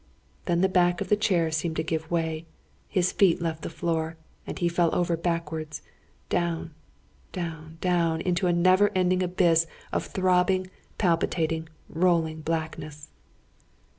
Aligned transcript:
Then 0.45 0.61
the 0.61 0.67
back 0.67 0.99
of 0.99 1.11
his 1.11 1.19
chair 1.19 1.51
seemed 1.51 1.75
to 1.75 1.83
give 1.83 2.09
way; 2.09 2.47
his 2.87 3.11
feet 3.11 3.39
left 3.39 3.61
the 3.61 3.69
floor, 3.69 4.17
and 4.47 4.57
he 4.57 4.67
fell 4.67 4.89
over 4.95 5.15
backwards 5.15 5.83
down 6.27 6.73
down 7.31 7.77
down 7.81 8.19
into 8.21 8.47
a 8.47 8.51
never 8.51 8.89
ending 8.95 9.21
abyss 9.21 9.67
of 9.93 10.07
throbbing, 10.07 10.71
palpitating, 10.97 11.69
rolling 11.87 12.41
blackness. 12.41 13.09